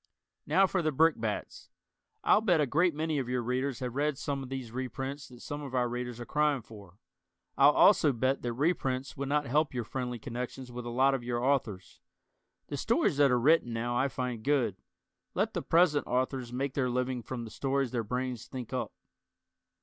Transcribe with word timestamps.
Now 0.47 0.65
for 0.65 0.81
the 0.81 0.91
brickbats. 0.91 1.69
I'll 2.23 2.41
bet 2.41 2.59
a 2.59 2.65
great 2.65 2.95
many 2.95 3.19
of 3.19 3.29
your 3.29 3.43
Readers 3.43 3.81
have 3.81 3.93
read 3.93 4.17
some 4.17 4.41
of 4.41 4.49
these 4.49 4.71
reprints 4.71 5.27
that 5.27 5.41
some 5.41 5.61
of 5.61 5.75
our 5.75 5.87
Readers 5.87 6.19
are 6.19 6.25
crying 6.25 6.63
for. 6.63 6.97
I'll 7.55 7.69
also 7.69 8.11
bet 8.11 8.41
that 8.41 8.53
reprints 8.53 9.15
would 9.15 9.29
not 9.29 9.45
help 9.45 9.75
your 9.75 9.83
friendly 9.83 10.17
connections 10.17 10.71
with 10.71 10.87
a 10.87 10.89
lot 10.89 11.13
of 11.13 11.23
your 11.23 11.43
Authors. 11.43 12.01
The 12.65 12.77
stories 12.77 13.17
that 13.17 13.29
are 13.29 13.39
written 13.39 13.73
now 13.73 13.95
I 13.95 14.07
find 14.07 14.43
good. 14.43 14.75
Let 15.35 15.53
the 15.53 15.61
present 15.61 16.07
authors 16.07 16.51
make 16.51 16.73
their 16.73 16.89
living 16.89 17.21
from 17.21 17.43
the 17.43 17.51
stories 17.51 17.91
their 17.91 18.03
brains 18.03 18.47
think 18.47 18.73
up. 18.73 18.93